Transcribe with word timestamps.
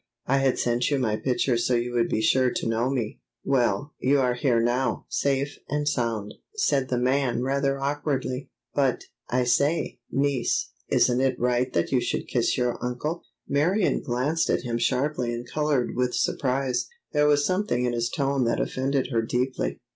I 0.25 0.37
had 0.39 0.57
sent 0.57 0.89
you 0.89 0.97
my 0.97 1.15
picture 1.15 1.59
so 1.59 1.75
you 1.75 1.93
would 1.93 2.09
be 2.09 2.23
sure 2.23 2.49
to 2.49 2.67
know 2.67 2.89
me." 2.89 3.19
"Well, 3.43 3.93
you 3.99 4.19
are 4.19 4.33
here 4.33 4.59
now, 4.59 5.05
safe 5.09 5.59
and 5.69 5.87
sound," 5.87 6.33
said 6.55 6.89
the 6.89 6.97
man 6.97 7.43
rather 7.43 7.79
awkwardly; 7.79 8.49
"but, 8.73 9.03
I 9.29 9.43
say, 9.43 9.99
niece, 10.09 10.71
isn't 10.89 11.21
it 11.21 11.39
right 11.39 11.71
that 11.73 11.91
you 11.91 12.01
should 12.01 12.27
kiss 12.27 12.57
your 12.57 12.83
uncle?" 12.83 13.25
Marion 13.47 14.01
glanced 14.01 14.49
at 14.49 14.63
him 14.63 14.79
sharply 14.79 15.31
and 15.35 15.47
colored 15.47 15.95
with 15.95 16.15
surprise. 16.15 16.87
There 17.11 17.27
was 17.27 17.45
something 17.45 17.85
in 17.85 17.93
his 17.93 18.09
tone 18.09 18.43
that 18.45 18.59
offended 18.59 19.11
her 19.11 19.21
deeply. 19.21 19.81